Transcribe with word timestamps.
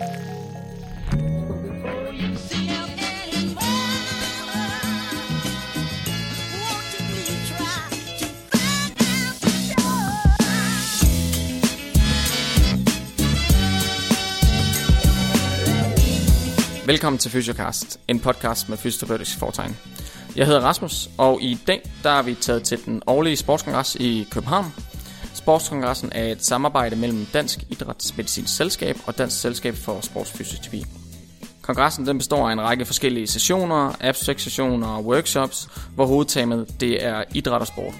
Velkommen 0.00 0.08
til 17.18 17.30
Fysiocast, 17.30 18.00
en 18.08 18.20
podcast 18.20 18.68
med 18.68 18.78
fysioterapeutisk 18.78 19.38
foretegn. 19.38 19.76
Jeg 20.36 20.46
hedder 20.46 20.60
Rasmus, 20.60 21.10
og 21.18 21.42
i 21.42 21.58
dag 21.66 21.90
der 22.02 22.10
er 22.10 22.22
vi 22.22 22.34
taget 22.34 22.62
til 22.62 22.84
den 22.84 23.02
årlige 23.06 23.36
sportskongres 23.36 23.94
i 23.94 24.26
København. 24.30 24.89
Sportskongressen 25.40 26.12
er 26.12 26.24
et 26.24 26.44
samarbejde 26.44 26.96
mellem 26.96 27.26
Dansk 27.32 27.58
Idrætsmedicinsk 27.70 28.56
Selskab 28.56 28.96
og 29.06 29.18
Dansk 29.18 29.40
Selskab 29.40 29.74
for 29.74 30.00
Sportsfysioterapi. 30.00 30.84
Kongressen 31.62 32.06
den 32.06 32.18
består 32.18 32.48
af 32.48 32.52
en 32.52 32.60
række 32.60 32.84
forskellige 32.84 33.26
sessioner, 33.26 33.92
abstract-sessioner 34.00 34.88
og 34.88 35.04
workshops, 35.04 35.68
hvor 35.94 36.06
hovedtemaet 36.06 36.80
det 36.80 37.04
er 37.04 37.24
idræt 37.34 37.60
og 37.60 37.66
sport. 37.66 37.94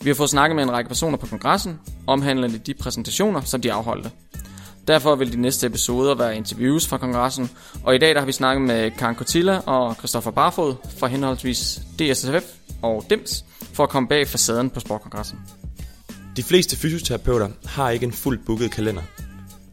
Vi 0.00 0.10
har 0.10 0.14
fået 0.14 0.30
snakket 0.30 0.56
med 0.56 0.64
en 0.64 0.72
række 0.72 0.88
personer 0.88 1.16
på 1.18 1.26
kongressen, 1.26 1.80
omhandlende 2.06 2.58
de 2.58 2.74
præsentationer, 2.74 3.40
som 3.40 3.60
de 3.60 3.72
afholdte. 3.72 4.10
Derfor 4.88 5.14
vil 5.14 5.32
de 5.32 5.40
næste 5.40 5.66
episoder 5.66 6.14
være 6.14 6.36
interviews 6.36 6.86
fra 6.86 6.98
kongressen, 6.98 7.50
og 7.84 7.94
i 7.94 7.98
dag 7.98 8.14
der 8.14 8.20
har 8.20 8.26
vi 8.26 8.32
snakket 8.32 8.66
med 8.66 8.90
Karen 8.90 9.16
Cotilla 9.16 9.58
og 9.66 9.94
Christoffer 9.94 10.30
Barfod 10.30 10.74
fra 10.98 11.06
henholdsvis 11.06 11.80
DSSF 11.98 12.44
og 12.82 13.04
DIMS 13.10 13.44
for 13.72 13.82
at 13.82 13.88
komme 13.88 14.08
bag 14.08 14.28
facaden 14.28 14.70
på 14.70 14.80
sportkongressen. 14.80 15.38
De 16.36 16.42
fleste 16.42 16.76
fysioterapeuter 16.76 17.48
har 17.64 17.90
ikke 17.90 18.06
en 18.06 18.12
fuldt 18.12 18.46
booket 18.46 18.70
kalender. 18.70 19.02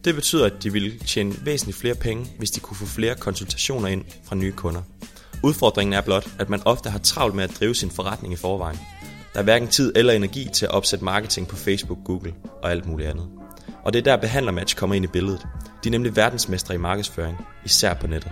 Det 0.05 0.16
betyder, 0.16 0.45
at 0.45 0.63
de 0.63 0.73
ville 0.73 0.99
tjene 0.99 1.45
væsentligt 1.45 1.77
flere 1.77 1.95
penge, 1.95 2.26
hvis 2.38 2.52
de 2.52 2.59
kunne 2.59 2.77
få 2.77 2.86
flere 2.86 3.16
konsultationer 3.16 3.88
ind 3.88 4.05
fra 4.23 4.36
nye 4.36 4.52
kunder. 4.52 4.81
Udfordringen 5.44 5.94
er 5.94 6.02
blot, 6.02 6.28
at 6.39 6.50
man 6.50 6.61
ofte 6.66 6.89
har 6.89 7.00
travlt 7.00 7.36
med 7.36 7.44
at 7.44 7.58
drive 7.59 7.75
sin 7.75 7.92
forretning 7.92 8.33
i 8.33 8.38
forvejen. 8.38 8.80
Der 9.33 9.39
er 9.39 9.44
hverken 9.44 9.67
tid 9.67 9.92
eller 9.95 10.14
energi 10.14 10.50
til 10.53 10.66
at 10.66 10.72
opsætte 10.72 11.05
marketing 11.05 11.47
på 11.47 11.55
Facebook, 11.55 11.97
Google 12.05 12.33
og 12.61 12.72
alt 12.72 12.86
muligt 12.86 13.09
andet. 13.09 13.27
Og 13.83 13.94
det 13.94 14.00
er 14.00 14.03
der 14.03 14.22
Behandlermatch 14.22 14.75
kommer 14.75 14.95
ind 14.95 15.05
i 15.05 15.08
billedet. 15.08 15.42
De 15.83 15.89
er 15.89 15.92
nemlig 15.92 16.16
verdensmestre 16.16 16.73
i 16.73 16.77
markedsføring, 16.77 17.38
især 17.66 17.94
på 17.94 18.08
nettet. 18.08 18.31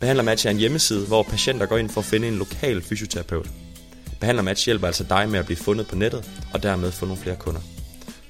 Behandlermatch 0.00 0.46
er 0.46 0.50
en 0.50 0.56
hjemmeside, 0.56 1.06
hvor 1.06 1.22
patienter 1.22 1.66
går 1.66 1.76
ind 1.76 1.90
for 1.90 2.00
at 2.00 2.04
finde 2.04 2.28
en 2.28 2.36
lokal 2.36 2.82
fysioterapeut. 2.82 3.50
Behandlermatch 4.22 4.66
hjælper 4.66 4.86
altså 4.86 5.04
dig 5.04 5.28
med 5.28 5.38
at 5.38 5.46
blive 5.46 5.56
fundet 5.56 5.86
på 5.86 5.96
nettet, 5.96 6.30
og 6.52 6.62
dermed 6.62 6.92
få 6.92 7.06
nogle 7.06 7.22
flere 7.22 7.36
kunder. 7.36 7.60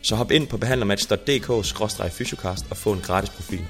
Så 0.03 0.17
hop 0.17 0.31
ind 0.31 0.47
på 0.47 0.57
behandlermatch.dk-fysiocast 0.57 2.67
og 2.71 2.77
få 2.77 2.93
en 2.93 3.01
gratis 3.01 3.31
profil. 3.31 3.65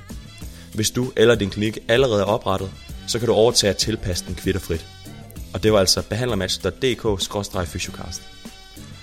Hvis 0.74 0.90
du 0.90 1.12
eller 1.16 1.34
din 1.34 1.50
klinik 1.50 1.78
allerede 1.88 2.20
er 2.20 2.24
oprettet, 2.24 2.70
så 3.06 3.18
kan 3.18 3.28
du 3.28 3.34
overtage 3.34 3.70
at 3.70 3.76
tilpasse 3.76 4.24
den 4.26 4.34
kvitterfrit. 4.34 4.86
Og 5.54 5.62
det 5.62 5.72
var 5.72 5.78
altså 5.78 6.02
behandlermatch.dk-fysiocast. 6.02 8.22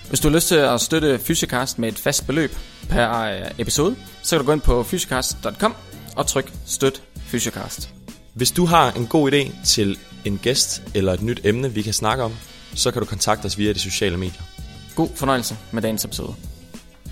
Hvis 0.07 0.19
du 0.19 0.27
har 0.27 0.35
lyst 0.35 0.47
til 0.47 0.55
at 0.55 0.81
støtte 0.81 1.19
Fysiocast 1.19 1.79
med 1.79 1.89
et 1.89 1.99
fast 1.99 2.27
beløb 2.27 2.51
per 2.89 3.21
øh, 3.21 3.41
episode, 3.57 3.95
så 4.21 4.35
kan 4.35 4.39
du 4.39 4.45
gå 4.45 4.53
ind 4.53 4.61
på 4.61 4.83
fysiocast.com 4.83 5.75
og 6.15 6.27
tryk 6.27 6.53
støt 6.65 7.03
Fysiocast. 7.17 7.89
Hvis 8.33 8.51
du 8.51 8.65
har 8.65 8.91
en 8.91 9.07
god 9.07 9.31
idé 9.31 9.65
til 9.65 9.97
en 10.25 10.37
gæst 10.37 10.81
eller 10.95 11.13
et 11.13 11.21
nyt 11.21 11.41
emne, 11.43 11.73
vi 11.73 11.81
kan 11.81 11.93
snakke 11.93 12.23
om, 12.23 12.33
så 12.75 12.91
kan 12.91 13.01
du 13.01 13.05
kontakte 13.05 13.45
os 13.45 13.57
via 13.57 13.73
de 13.73 13.79
sociale 13.79 14.17
medier. 14.17 14.41
God 14.95 15.09
fornøjelse 15.15 15.57
med 15.71 15.81
dagens 15.81 16.05
episode. 16.05 16.35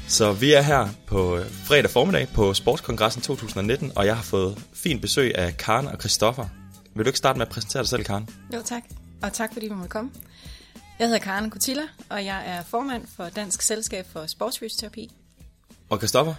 Så 0.08 0.34
vi 0.34 0.54
er 0.54 0.62
her 0.62 0.90
på 1.06 1.38
øh, 1.38 1.46
fredag 1.52 1.92
formiddag 1.92 2.28
på 2.34 2.54
Sportskongressen 2.54 3.22
2019, 3.22 3.92
og 3.96 4.06
jeg 4.06 4.16
har 4.16 4.24
fået 4.24 4.66
fint 4.74 5.02
besøg 5.02 5.38
af 5.38 5.58
Karen 5.58 5.88
og 5.88 6.00
Christoffer. 6.00 6.46
Vil 6.96 7.06
du 7.06 7.10
ikke 7.10 7.18
starte 7.18 7.38
med 7.38 7.46
at 7.46 7.52
præsentere 7.52 7.84
dig 7.84 7.90
selv, 7.90 8.04
Karen? 8.04 8.30
Jo, 8.54 8.62
tak. 8.66 8.84
Og 9.22 9.34
tak, 9.34 9.54
fordi 9.54 9.68
vi 9.68 9.74
måtte 9.74 9.90
komme. 9.90 10.12
Jeg 11.00 11.08
hedder 11.08 11.20
Karen 11.20 11.50
Kutilla, 11.50 11.84
og 12.10 12.26
jeg 12.26 12.44
er 12.46 12.64
formand 12.64 13.08
for 13.16 13.30
Dansk 13.30 13.62
Selskab 13.62 14.06
for 14.14 14.28
Sportsfysioterapi. 14.28 15.12
Og 15.90 15.98
Christoffer? 15.98 16.34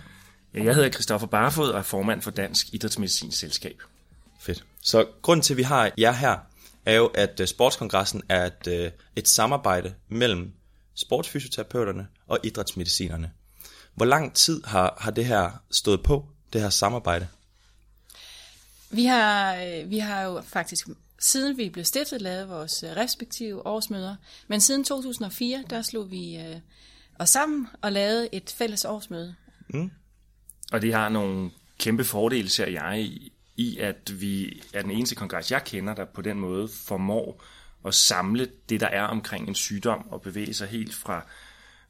Ja, 0.54 0.64
jeg 0.64 0.74
hedder 0.74 0.90
Christoffer 0.90 1.26
Barfod 1.26 1.68
og 1.68 1.78
er 1.78 1.82
formand 1.82 2.22
for 2.22 2.30
Dansk 2.30 2.66
Idrætsmedicinsk 2.72 3.38
Selskab. 3.38 3.82
Fedt. 4.40 4.64
Så 4.82 5.06
grunden 5.22 5.42
til, 5.42 5.54
at 5.54 5.58
vi 5.58 5.62
har 5.62 5.90
jer 5.98 6.12
her, 6.12 6.36
er 6.88 6.96
jo, 6.96 7.06
at 7.06 7.40
øh, 7.40 7.46
Sportskongressen 7.46 8.22
er 8.28 8.46
et, 8.46 8.66
øh, 8.68 8.90
et 9.16 9.28
samarbejde 9.28 9.94
mellem 10.08 10.52
sportsfysioterapeuterne 10.94 12.08
og 12.26 12.38
idrætsmedicinerne. 12.42 13.30
Hvor 13.94 14.06
lang 14.06 14.34
tid 14.34 14.64
har, 14.64 14.98
har 15.00 15.10
det 15.10 15.24
her 15.24 15.50
stået 15.70 16.02
på, 16.02 16.28
det 16.52 16.60
her 16.60 16.70
samarbejde? 16.70 17.28
Vi 18.90 19.04
har, 19.04 19.56
øh, 19.56 19.90
vi 19.90 19.98
har 19.98 20.22
jo 20.22 20.40
faktisk, 20.40 20.88
siden 21.18 21.56
vi 21.56 21.68
blev 21.68 21.84
stiftet, 21.84 22.22
lavet 22.22 22.48
vores 22.48 22.84
respektive 22.84 23.66
årsmøder. 23.66 24.16
Men 24.46 24.60
siden 24.60 24.84
2004, 24.84 25.64
der 25.70 25.82
slog 25.82 26.10
vi 26.10 26.40
os 27.18 27.30
sammen 27.30 27.66
og 27.82 27.92
lavede 27.92 28.28
et 28.32 28.54
fælles 28.58 28.84
årsmøde. 28.84 29.34
Mm. 29.68 29.90
Og 30.72 30.82
det 30.82 30.94
har 30.94 31.08
nogle 31.08 31.50
kæmpe 31.78 32.04
fordele, 32.04 32.48
ser 32.48 32.66
jeg, 32.66 33.10
i, 33.58 33.78
at 33.78 34.20
vi 34.20 34.62
er 34.72 34.82
den 34.82 34.90
eneste 34.90 35.14
kongres, 35.14 35.50
jeg 35.50 35.64
kender, 35.64 35.94
der 35.94 36.04
på 36.04 36.22
den 36.22 36.40
måde 36.40 36.68
formår 36.68 37.44
at 37.86 37.94
samle 37.94 38.48
det, 38.68 38.80
der 38.80 38.86
er 38.86 39.02
omkring 39.02 39.48
en 39.48 39.54
sygdom, 39.54 40.08
og 40.10 40.22
bevæge 40.22 40.54
sig 40.54 40.68
helt 40.68 40.94
fra, 40.94 41.26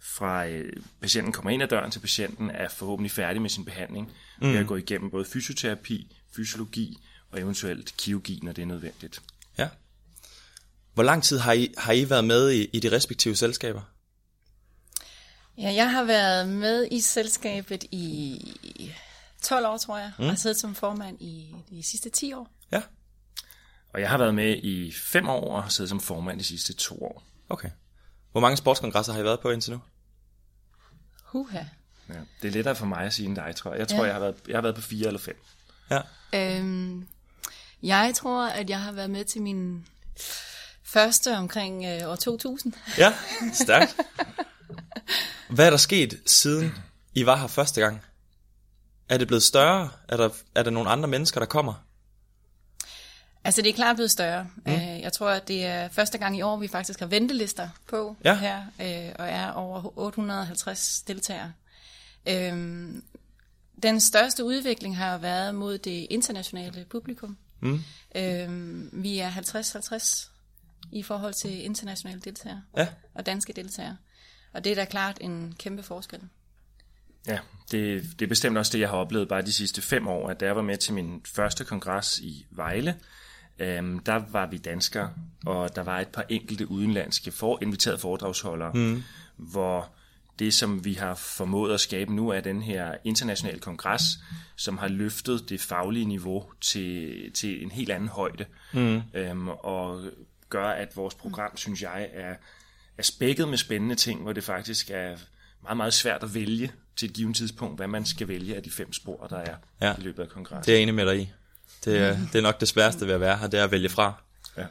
fra 0.00 0.46
øh, 0.46 0.72
patienten 1.00 1.32
kommer 1.32 1.50
ind 1.50 1.62
ad 1.62 1.68
døren 1.68 1.90
til 1.90 2.00
patienten 2.00 2.50
er 2.50 2.68
forhåbentlig 2.68 3.10
færdig 3.10 3.42
med 3.42 3.50
sin 3.50 3.64
behandling, 3.64 4.12
mm. 4.40 4.52
ved 4.52 4.58
at 4.58 4.66
gå 4.66 4.76
igennem 4.76 5.10
både 5.10 5.24
fysioterapi, 5.24 6.16
fysiologi 6.36 6.98
og 7.30 7.40
eventuelt 7.40 7.94
kirurgi, 7.96 8.40
når 8.42 8.52
det 8.52 8.62
er 8.62 8.66
nødvendigt. 8.66 9.22
Ja. 9.58 9.68
Hvor 10.94 11.02
lang 11.02 11.22
tid 11.22 11.38
har 11.38 11.52
I, 11.52 11.74
har 11.78 11.92
I 11.92 12.10
været 12.10 12.24
med 12.24 12.50
i, 12.50 12.70
i 12.72 12.80
de 12.80 12.92
respektive 12.92 13.36
selskaber? 13.36 13.80
Ja, 15.58 15.72
jeg 15.74 15.90
har 15.90 16.04
været 16.04 16.48
med 16.48 16.88
i 16.90 17.00
selskabet 17.00 17.84
i 17.90 18.92
12 19.48 19.66
år, 19.66 19.76
tror 19.76 19.98
jeg, 19.98 20.12
mm. 20.18 20.24
og 20.24 20.30
har 20.30 20.36
siddet 20.36 20.60
som 20.60 20.74
formand 20.74 21.22
i 21.22 21.54
de 21.70 21.82
sidste 21.82 22.10
10 22.10 22.32
år. 22.32 22.48
Ja. 22.72 22.82
Og 23.94 24.00
jeg 24.00 24.10
har 24.10 24.18
været 24.18 24.34
med 24.34 24.56
i 24.56 24.92
5 24.92 25.28
år 25.28 25.56
og 25.56 25.62
har 25.62 25.70
siddet 25.70 25.88
som 25.88 26.00
formand 26.00 26.38
de 26.38 26.44
sidste 26.44 26.74
2 26.74 27.02
år. 27.02 27.22
Okay. 27.48 27.70
Hvor 28.32 28.40
mange 28.40 28.56
sportskongresser 28.56 29.12
har 29.12 29.20
I 29.20 29.24
været 29.24 29.40
på 29.40 29.50
indtil 29.50 29.72
nu? 29.72 29.80
Huha. 31.22 31.62
Ja, 32.08 32.14
det 32.42 32.48
er 32.48 32.52
lettere 32.52 32.76
for 32.76 32.86
mig 32.86 32.98
at 32.98 33.14
sige 33.14 33.26
end 33.26 33.36
dig, 33.36 33.56
tror 33.56 33.70
jeg. 33.70 33.80
Jeg 33.80 33.88
tror, 33.88 33.98
ja. 33.98 34.04
jeg, 34.04 34.12
har 34.12 34.20
været, 34.20 34.34
jeg 34.48 34.56
har 34.56 34.62
været 34.62 34.74
på 34.74 34.80
4 34.80 35.06
eller 35.06 35.20
5. 35.20 35.36
Ja. 35.90 36.00
Øhm, 36.32 37.08
jeg 37.82 38.12
tror, 38.14 38.46
at 38.48 38.70
jeg 38.70 38.80
har 38.80 38.92
været 38.92 39.10
med 39.10 39.24
til 39.24 39.42
min 39.42 39.86
første 40.84 41.36
omkring 41.36 41.84
øh, 41.84 42.10
år 42.10 42.16
2000. 42.16 42.72
Ja, 42.98 43.14
stærkt. 43.52 43.96
Hvad 45.54 45.66
er 45.66 45.70
der 45.70 45.76
sket, 45.76 46.20
siden 46.26 46.74
I 47.14 47.26
var 47.26 47.36
her 47.36 47.46
første 47.46 47.80
gang? 47.80 48.02
Er 49.08 49.18
det 49.18 49.26
blevet 49.26 49.42
større? 49.42 49.90
Er 50.08 50.16
der, 50.16 50.28
er 50.54 50.62
der 50.62 50.70
nogle 50.70 50.90
andre 50.90 51.08
mennesker, 51.08 51.40
der 51.40 51.46
kommer? 51.46 51.74
Altså, 53.44 53.62
det 53.62 53.70
er 53.70 53.74
klart 53.74 53.96
blevet 53.96 54.10
større. 54.10 54.46
Mm. 54.66 54.72
Jeg 54.72 55.12
tror, 55.12 55.30
at 55.30 55.48
det 55.48 55.64
er 55.64 55.88
første 55.88 56.18
gang 56.18 56.38
i 56.38 56.42
år, 56.42 56.56
vi 56.56 56.68
faktisk 56.68 57.00
har 57.00 57.06
ventelister 57.06 57.68
på 57.86 58.16
ja. 58.24 58.34
her, 58.34 58.62
øh, 58.80 59.12
og 59.18 59.28
er 59.28 59.50
over 59.50 59.98
850 59.98 61.02
deltagere. 61.02 61.52
Øhm, 62.28 63.04
den 63.82 64.00
største 64.00 64.44
udvikling 64.44 64.96
har 64.96 65.18
været 65.18 65.54
mod 65.54 65.78
det 65.78 66.06
internationale 66.10 66.84
publikum. 66.90 67.36
Mm. 67.60 67.80
Øhm, 68.16 68.90
vi 68.92 69.18
er 69.18 69.30
50-50 69.30 70.30
i 70.92 71.02
forhold 71.02 71.34
til 71.34 71.64
internationale 71.64 72.20
deltagere 72.20 72.62
ja. 72.76 72.88
og 73.14 73.26
danske 73.26 73.52
deltagere. 73.52 73.96
Og 74.52 74.64
det 74.64 74.72
er 74.72 74.76
da 74.76 74.84
klart 74.84 75.18
en 75.20 75.54
kæmpe 75.58 75.82
forskel. 75.82 76.20
Ja, 77.26 77.38
det, 77.70 78.04
det 78.18 78.22
er 78.22 78.28
bestemt 78.28 78.58
også 78.58 78.72
det, 78.72 78.80
jeg 78.80 78.88
har 78.88 78.96
oplevet 78.96 79.28
bare 79.28 79.42
de 79.42 79.52
sidste 79.52 79.82
fem 79.82 80.06
år, 80.08 80.28
at 80.28 80.40
da 80.40 80.46
jeg 80.46 80.56
var 80.56 80.62
med 80.62 80.76
til 80.76 80.94
min 80.94 81.22
første 81.24 81.64
kongres 81.64 82.18
i 82.18 82.46
Vejle, 82.50 82.96
øhm, 83.58 83.98
der 83.98 84.22
var 84.30 84.46
vi 84.46 84.58
danskere, 84.58 85.10
og 85.46 85.76
der 85.76 85.82
var 85.82 86.00
et 86.00 86.08
par 86.08 86.24
enkelte 86.28 86.70
udenlandske 86.70 87.30
for, 87.30 87.58
inviterede 87.62 87.98
foredragsholdere, 87.98 88.72
mm. 88.72 89.02
hvor 89.36 89.92
det, 90.38 90.54
som 90.54 90.84
vi 90.84 90.94
har 90.94 91.14
formået 91.14 91.74
at 91.74 91.80
skabe 91.80 92.14
nu, 92.14 92.28
er 92.28 92.40
den 92.40 92.62
her 92.62 92.94
internationale 93.04 93.58
kongres, 93.58 94.02
som 94.56 94.78
har 94.78 94.88
løftet 94.88 95.48
det 95.48 95.60
faglige 95.60 96.04
niveau 96.04 96.44
til, 96.60 97.32
til 97.32 97.62
en 97.62 97.70
helt 97.70 97.90
anden 97.90 98.08
højde, 98.08 98.44
mm. 98.72 99.02
øhm, 99.14 99.48
og 99.48 100.02
gør, 100.48 100.68
at 100.68 100.96
vores 100.96 101.14
program, 101.14 101.56
synes 101.56 101.82
jeg, 101.82 102.08
er, 102.12 102.34
er 102.98 103.02
spækket 103.02 103.48
med 103.48 103.58
spændende 103.58 103.94
ting, 103.94 104.22
hvor 104.22 104.32
det 104.32 104.44
faktisk 104.44 104.90
er 104.90 105.16
meget, 105.62 105.76
meget 105.76 105.94
svært 105.94 106.22
at 106.22 106.34
vælge 106.34 106.72
til 106.96 107.08
et 107.08 107.14
givet 107.14 107.36
tidspunkt, 107.36 107.78
hvad 107.78 107.86
man 107.86 108.06
skal 108.06 108.28
vælge 108.28 108.56
af 108.56 108.62
de 108.62 108.70
fem 108.70 108.92
spor, 108.92 109.26
der 109.26 109.38
er 109.38 109.56
ja. 109.80 109.94
i 109.98 110.00
løbet 110.00 110.22
af 110.22 110.28
kongressen. 110.28 110.64
Det 110.64 110.72
er 110.72 110.76
jeg 110.76 110.82
enig 110.82 110.94
med 110.94 111.06
dig 111.06 111.20
i. 111.20 111.30
Det 111.84 111.98
er, 111.98 112.18
det 112.32 112.38
er 112.38 112.42
nok 112.42 112.60
det 112.60 112.68
sværeste 112.68 113.06
ved 113.06 113.14
at 113.14 113.20
være 113.20 113.36
her, 113.36 113.46
det 113.46 113.60
er 113.60 113.64
at 113.64 113.70
vælge 113.70 113.88
fra. 113.88 114.12
Ja. 114.56 114.64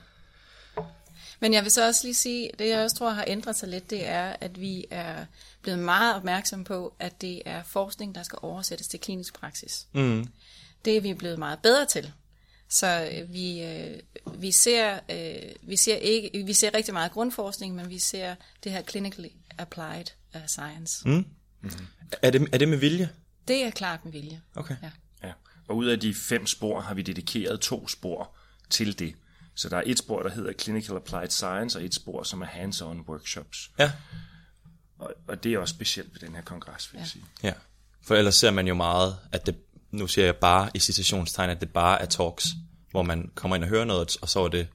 Men 1.40 1.54
jeg 1.54 1.64
vil 1.64 1.72
så 1.72 1.88
også 1.88 2.02
lige 2.04 2.16
sige, 2.16 2.50
det 2.60 2.70
jeg 2.70 2.84
også 2.84 2.96
tror 2.96 3.10
har 3.10 3.24
ændret 3.28 3.56
sig 3.56 3.70
lidt, 3.70 3.90
det 3.90 4.08
er, 4.08 4.36
at 4.42 4.62
vi 4.62 4.86
er 4.92 5.26
blevet 5.62 5.80
meget 5.80 6.16
opmærksom 6.16 6.64
på, 6.64 6.94
at 7.00 7.22
det 7.22 7.42
er 7.46 7.64
forskning, 7.64 8.16
der 8.16 8.24
skal 8.24 8.40
oversættes 8.42 8.88
til 8.88 9.00
klinisk 9.00 9.40
praksis. 9.40 9.88
Mm. 9.94 10.28
Det 10.86 10.98
er 10.98 11.02
vi 11.02 11.14
blevet 11.14 11.40
meget 11.40 11.60
bedre 11.60 11.86
til. 11.86 12.12
Så 12.70 13.10
øh, 13.12 13.34
vi, 13.34 13.64
øh, 13.64 14.00
vi, 14.42 14.52
ser, 14.52 15.00
øh, 15.10 15.52
vi, 15.62 15.76
ser 15.76 15.96
ikke, 15.96 16.44
vi 16.46 16.54
ser 16.54 16.74
rigtig 16.74 16.94
meget 16.94 17.12
grundforskning, 17.12 17.76
men 17.76 17.90
vi 17.90 18.00
ser 18.00 18.36
det 18.64 18.72
her 18.72 18.82
clinically 18.82 19.30
applied 19.58 20.06
uh, 20.36 20.42
science. 20.48 21.10
Mm. 21.10 21.26
Er, 22.22 22.32
det, 22.32 22.48
er 22.52 22.58
det 22.58 22.70
med 22.70 22.78
vilje? 22.78 23.10
Det 23.48 23.64
er 23.64 23.72
klart 23.72 24.06
med 24.06 24.12
vilje. 24.12 24.42
Okay. 24.56 24.76
Ja. 24.84 24.92
Ja. 25.24 25.34
Og 25.68 25.78
ud 25.78 25.86
af 25.86 26.00
de 26.00 26.14
fem 26.14 26.48
spor 26.48 26.82
har 26.82 26.94
vi 26.94 27.02
dedikeret 27.02 27.60
to 27.60 27.88
spor 27.88 28.36
til 28.70 29.00
det. 29.00 29.16
Så 29.56 29.70
der 29.70 29.78
er 29.78 29.84
et 29.86 30.00
spor, 30.00 30.24
der 30.24 30.30
hedder 30.30 30.54
Clinical 30.54 30.96
Applied 30.96 31.30
Science, 31.30 31.80
og 31.80 31.86
et 31.86 31.96
spor, 31.96 32.24
som 32.24 32.42
er 32.42 32.46
hands-on 32.46 33.10
workshops. 33.10 33.72
Ja. 33.80 33.92
Og, 35.00 35.14
og 35.28 35.44
det 35.44 35.54
er 35.54 35.60
også 35.60 35.74
specielt 35.74 36.14
ved 36.14 36.28
den 36.28 36.36
her 36.36 36.42
kongres, 36.42 36.94
vil 36.94 37.00
jeg 37.00 37.08
sige. 37.08 37.26
Ja. 37.44 37.54
For 38.02 38.16
ellers 38.16 38.36
ser 38.36 38.52
man 38.52 38.68
jo 38.68 38.74
meget, 38.74 39.18
at 39.32 39.46
det, 39.46 39.56
nu 39.92 40.08
siger 40.08 40.26
jeg 40.26 40.36
bare 40.36 40.70
i 40.74 40.80
citationstegn, 40.80 41.50
at 41.50 41.62
det 41.62 41.70
bare 41.70 42.02
er 42.02 42.06
talks, 42.06 42.48
hvor 42.92 43.04
man 43.04 43.32
kommer 43.36 43.56
ind 43.56 43.64
og 43.64 43.70
hører 43.70 43.86
noget, 43.86 44.18
og 44.22 44.30
så 44.30 44.40
er 44.44 44.48
det 44.48 44.68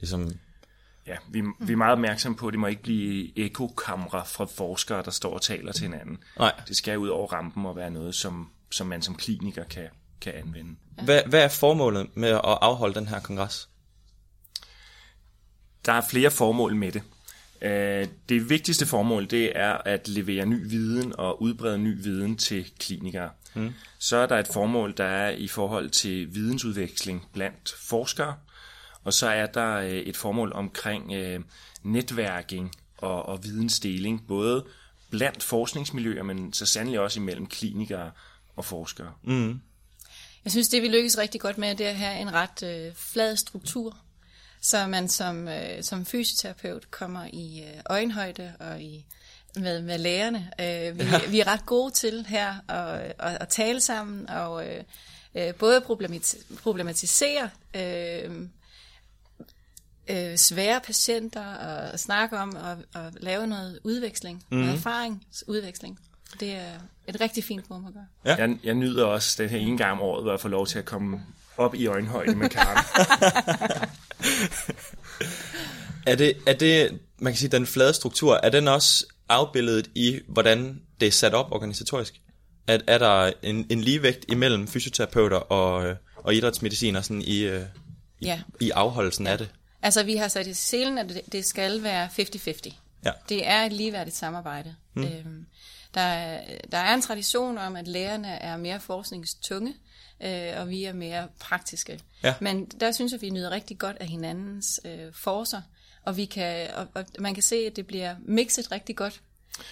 ligesom... 0.00 0.40
Ja, 1.10 1.16
vi, 1.28 1.42
vi 1.60 1.72
er 1.72 1.76
meget 1.76 1.92
opmærksomme 1.92 2.36
på, 2.36 2.46
at 2.46 2.52
det 2.52 2.60
må 2.60 2.66
ikke 2.66 2.82
blive 2.82 3.38
ekokamera 3.38 4.22
fra 4.22 4.44
forskere, 4.44 5.02
der 5.02 5.10
står 5.10 5.34
og 5.34 5.42
taler 5.42 5.72
til 5.72 5.82
hinanden. 5.82 6.18
Nej. 6.38 6.52
Det 6.68 6.76
skal 6.76 6.98
ud 6.98 7.08
over 7.08 7.32
rampen 7.32 7.66
og 7.66 7.76
være 7.76 7.90
noget, 7.90 8.14
som, 8.14 8.50
som 8.70 8.86
man 8.86 9.02
som 9.02 9.14
kliniker 9.14 9.64
kan, 9.64 9.88
kan 10.20 10.32
anvende. 10.34 10.76
Hvad, 11.04 11.22
hvad 11.26 11.44
er 11.44 11.48
formålet 11.48 12.06
med 12.14 12.28
at 12.28 12.40
afholde 12.44 12.94
den 12.94 13.08
her 13.08 13.20
kongres? 13.20 13.68
Der 15.86 15.92
er 15.92 16.00
flere 16.10 16.30
formål 16.30 16.74
med 16.74 16.92
det. 16.92 17.02
Øh, 17.62 18.08
Det 18.28 18.50
vigtigste 18.50 18.86
formål, 18.86 19.26
det 19.30 19.52
er 19.58 19.72
at 19.72 20.08
levere 20.08 20.46
ny 20.46 20.70
viden 20.70 21.14
og 21.18 21.42
udbrede 21.42 21.78
ny 21.78 22.02
viden 22.02 22.36
til 22.36 22.70
klinikere. 22.78 23.30
Mm. 23.54 23.72
Så 23.98 24.16
er 24.16 24.26
der 24.26 24.38
et 24.38 24.48
formål, 24.52 24.94
der 24.96 25.04
er 25.04 25.30
i 25.30 25.48
forhold 25.48 25.90
til 25.90 26.34
vidensudveksling 26.34 27.26
blandt 27.32 27.74
forskere, 27.78 28.34
og 29.04 29.12
så 29.14 29.28
er 29.28 29.46
der 29.46 29.76
øh, 29.76 29.90
et 29.90 30.16
formål 30.16 30.52
omkring 30.52 31.12
øh, 31.12 31.40
netværking 31.82 32.72
og, 32.98 33.26
og 33.26 33.44
vidensdeling, 33.44 34.26
både 34.26 34.64
blandt 35.10 35.42
forskningsmiljøer, 35.42 36.22
men 36.22 36.52
så 36.52 36.66
sandelig 36.66 37.00
også 37.00 37.20
imellem 37.20 37.46
klinikere 37.46 38.10
og 38.56 38.64
forskere. 38.64 39.12
Mm. 39.22 39.60
Jeg 40.44 40.52
synes, 40.52 40.68
det 40.68 40.82
vi 40.82 40.88
lykkes 40.88 41.18
rigtig 41.18 41.40
godt 41.40 41.58
med, 41.58 41.74
det 41.74 41.86
er 41.86 41.90
at 41.90 41.96
have 41.96 42.20
en 42.20 42.32
ret 42.32 42.62
øh, 42.62 42.94
flad 42.94 43.36
struktur, 43.36 43.96
så 44.60 44.86
man 44.86 45.08
som, 45.08 45.48
øh, 45.48 45.82
som 45.82 46.06
fysioterapeut 46.06 46.90
kommer 46.90 47.26
i 47.32 47.62
øh, 47.62 47.80
øjenhøjde 47.86 48.52
og 48.60 48.82
i 48.82 49.06
med, 49.56 49.82
med 49.82 49.98
lærerne. 49.98 50.50
Øh, 50.60 50.98
vi, 50.98 51.04
ja. 51.04 51.20
vi 51.30 51.40
er 51.40 51.46
ret 51.46 51.66
gode 51.66 51.94
til 51.94 52.26
her 52.26 52.54
at, 52.70 53.14
at, 53.18 53.38
at 53.40 53.48
tale 53.48 53.80
sammen 53.80 54.30
og 54.30 54.68
øh, 54.68 54.84
øh, 55.34 55.54
både 55.54 55.80
problematis- 55.80 56.62
problematisere 56.62 57.50
øh, 57.74 58.48
øh, 60.10 60.36
svære 60.36 60.80
patienter 60.80 61.44
og 61.54 62.00
snakke 62.00 62.38
om 62.38 62.56
og, 62.56 63.02
og 63.02 63.12
lave 63.20 63.46
noget 63.46 63.78
udveksling, 63.84 64.44
mm. 64.50 64.58
noget 64.58 64.74
erfaringsudveksling. 64.74 65.98
Det 66.40 66.52
er 66.52 66.72
et 67.08 67.20
rigtig 67.20 67.44
fint 67.44 67.64
rum 67.70 67.86
at 67.86 67.92
gøre. 67.94 68.06
Ja. 68.24 68.34
Jeg, 68.46 68.58
jeg 68.64 68.74
nyder 68.74 69.04
også 69.04 69.42
den 69.42 69.50
her 69.50 69.58
ene 69.58 69.78
gang 69.78 69.92
om 69.92 70.00
året, 70.00 70.24
hvor 70.24 70.32
jeg 70.32 70.40
får 70.40 70.48
lov 70.48 70.66
til 70.66 70.78
at 70.78 70.84
komme 70.84 71.20
op 71.56 71.74
i 71.74 71.86
øjenhøjde 71.86 72.34
med 72.34 72.48
Karen. 72.48 72.84
Er 76.06 76.14
det, 76.14 76.36
er 76.46 76.52
det, 76.52 76.98
man 77.18 77.32
kan 77.32 77.38
sige, 77.38 77.48
den 77.48 77.66
flade 77.66 77.94
struktur, 77.94 78.40
er 78.42 78.50
den 78.50 78.68
også 78.68 79.06
afbildet 79.28 79.90
i, 79.94 80.20
hvordan 80.28 80.80
det 81.00 81.06
er 81.08 81.12
sat 81.12 81.34
op 81.34 81.52
organisatorisk? 81.52 82.20
Er, 82.66 82.78
er 82.86 82.98
der 82.98 83.32
en, 83.42 83.66
en 83.70 83.80
ligevægt 83.80 84.24
imellem 84.28 84.68
fysioterapeuter 84.68 85.36
og, 85.36 85.96
og 86.16 86.34
idrætsmediciner 86.34 87.00
sådan 87.00 87.22
i, 87.22 87.38
øh, 87.40 87.62
i, 88.20 88.26
Ja. 88.26 88.40
i 88.60 88.70
afholdelsen 88.70 89.26
af 89.26 89.38
det? 89.38 89.50
Altså, 89.82 90.02
vi 90.02 90.16
har 90.16 90.28
sat 90.28 90.46
i 90.46 90.54
selen, 90.54 90.98
at 90.98 91.08
det, 91.08 91.20
det 91.32 91.44
skal 91.44 91.82
være 91.82 92.06
50-50. 92.06 92.74
Ja. 93.04 93.12
Det 93.28 93.46
er 93.46 93.62
et 93.62 93.72
ligeværdigt 93.72 94.16
samarbejde. 94.16 94.74
Mm. 94.94 95.02
Øhm, 95.04 95.46
der, 95.94 96.00
er- 96.00 96.58
der 96.72 96.78
er 96.78 96.94
en 96.94 97.02
tradition 97.02 97.58
om, 97.58 97.76
at 97.76 97.88
lærerne 97.88 98.28
er 98.28 98.56
mere 98.56 98.80
forskningstunge, 98.80 99.74
øh, 100.22 100.52
og 100.56 100.68
vi 100.68 100.84
er 100.84 100.92
mere 100.92 101.28
praktiske. 101.38 102.00
Ja. 102.22 102.34
Men 102.40 102.64
der 102.64 102.92
synes 102.92 103.12
jeg, 103.12 103.20
vi 103.22 103.30
nyder 103.30 103.50
rigtig 103.50 103.78
godt 103.78 103.96
af 104.00 104.06
hinandens 104.06 104.80
øh, 104.84 105.12
forser, 105.12 105.62
og, 106.04 106.16
vi 106.16 106.24
kan, 106.24 106.70
og, 106.74 106.86
og 106.94 107.04
man 107.18 107.34
kan 107.34 107.42
se, 107.42 107.56
at 107.56 107.76
det 107.76 107.86
bliver 107.86 108.16
mixet 108.20 108.72
rigtig 108.72 108.96
godt. 108.96 109.20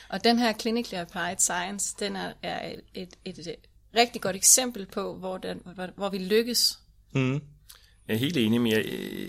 Og 0.09 0.25
den 0.25 0.39
her 0.39 0.53
Clinically 0.53 1.01
Applied 1.03 1.39
Science, 1.39 1.95
den 2.01 2.17
er, 2.17 2.33
er 2.43 2.69
et, 2.73 2.81
et, 2.95 3.15
et, 3.25 3.39
et 3.39 3.57
rigtig 3.97 4.23
godt 4.23 4.37
eksempel 4.37 4.87
på, 4.87 5.15
hvor, 5.17 5.39
den, 5.39 5.63
hvor, 5.75 5.89
hvor 5.97 6.09
vi 6.09 6.19
lykkes. 6.19 6.79
Jeg 8.09 8.15
er 8.15 8.19
helt 8.19 8.37
enig 8.37 8.61
med 8.61 8.73
jer. 8.73 8.83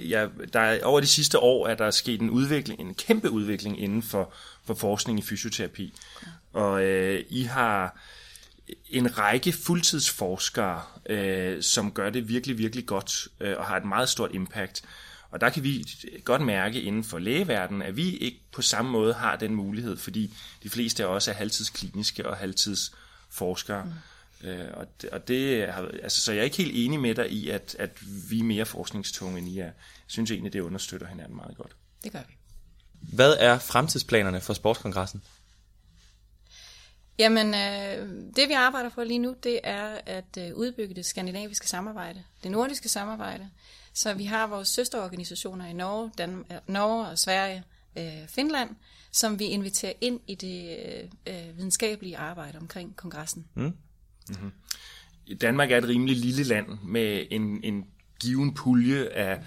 Jeg, 0.08 0.30
der 0.54 0.60
er, 0.60 0.84
over 0.84 1.00
de 1.00 1.08
sidste 1.08 1.40
år 1.40 1.68
er 1.68 1.76
der 1.76 1.92
sket 1.92 2.22
en 2.22 2.30
udvikling, 2.30 2.80
en 2.80 2.94
kæmpe 2.94 3.30
udvikling 3.30 3.82
inden 3.82 4.04
for, 4.04 4.34
for 4.66 4.74
forskning 4.74 5.20
i 5.20 5.22
fysioterapi. 5.22 5.94
Og 6.54 6.84
øh, 6.84 7.24
I 7.30 7.44
har 7.44 8.00
en 8.90 9.18
række 9.18 9.52
fuldtidsforskere, 9.52 10.82
øh, 11.10 11.64
som 11.64 11.92
gør 11.92 12.10
det 12.10 12.30
virkelig, 12.30 12.58
virkelig 12.58 12.86
godt 12.86 13.28
øh, 13.40 13.58
og 13.58 13.66
har 13.66 13.78
et 13.78 13.86
meget 13.86 14.10
stort 14.10 14.30
impact. 14.34 14.84
Og 15.32 15.42
der 15.42 15.50
kan 15.50 15.64
vi 15.64 15.86
godt 16.24 16.42
mærke 16.42 16.82
inden 16.82 17.04
for 17.04 17.20
lægeverdenen, 17.20 17.82
at 17.82 17.98
vi 17.98 18.18
ikke 18.18 18.42
på 18.52 18.62
samme 18.62 18.92
måde 18.92 19.14
har 19.14 19.36
den 19.36 19.56
mulighed, 19.56 19.98
fordi 19.98 20.34
de 20.64 20.70
fleste 20.70 21.04
af 21.04 21.08
os 21.08 21.28
er 21.28 21.34
halvtidskliniske 21.34 22.30
og 22.30 22.38
halvtidsforskere. 22.38 23.86
Mm. 23.86 23.92
Øh, 24.44 24.68
og 24.74 24.88
det, 25.02 25.10
og 25.10 25.28
det 25.28 25.74
har, 25.74 25.82
altså, 26.04 26.22
så 26.22 26.32
jeg 26.32 26.40
er 26.40 26.44
ikke 26.44 26.58
helt 26.58 26.72
enig 26.76 27.00
med 27.00 27.16
dig 27.16 27.32
i, 27.32 27.50
at, 27.50 27.76
at 27.80 27.98
vi 28.30 28.40
er 28.40 28.44
mere 28.44 28.66
forskningstunge, 28.66 29.38
end 29.38 29.50
I 29.50 29.60
er. 29.60 29.66
Jeg 29.66 29.74
synes 30.08 30.32
egentlig, 30.32 30.54
det 30.54 30.60
understøtter 30.60 31.08
hinanden 31.08 31.36
meget 31.36 31.58
godt. 31.58 31.76
Det 32.04 32.12
gør 32.12 32.22
vi. 32.28 32.34
Hvad 33.02 33.36
er 33.40 33.60
fremtidsplanerne 33.60 34.42
for 34.42 34.54
sportskongressen? 34.54 35.24
Jamen, 37.20 37.48
øh, 37.48 38.10
det 38.36 38.50
vi 38.50 38.54
arbejder 38.54 38.90
for 38.90 39.04
lige 39.04 39.20
nu, 39.20 39.36
det 39.44 39.60
er 39.64 39.98
at 40.06 40.38
øh, 40.38 40.56
udbygge 40.56 40.96
det 40.96 41.06
skandinaviske 41.06 41.68
samarbejde, 41.68 42.24
det 42.44 42.52
nordiske 42.52 42.90
samarbejde. 42.90 43.50
Så 43.94 44.14
vi 44.14 44.26
har 44.26 44.48
vores 44.48 44.68
søsterorganisationer 44.68 45.66
i 45.66 45.74
Norge, 45.74 46.12
Dan- 46.18 46.46
øh, 46.52 46.58
Norge 46.68 47.08
og 47.08 47.20
Sverige, 47.20 47.64
øh, 47.98 48.28
Finland, 48.28 48.70
som 49.12 49.40
vi 49.40 49.46
inviterer 49.46 49.94
ind 50.02 50.20
i 50.28 50.36
det 50.36 50.78
øh, 50.86 51.10
øh, 51.28 51.58
videnskabelige 51.58 52.18
arbejde 52.18 52.58
omkring 52.58 52.96
kongressen. 52.96 53.48
Danmark 55.42 55.72
er 55.72 55.78
et 55.78 55.88
rimelig 55.88 56.18
lille 56.18 56.44
land 56.44 56.68
med 56.84 57.26
en, 57.32 57.64
en 57.64 57.86
given 58.20 58.54
pulje 58.54 59.06
af, 59.06 59.44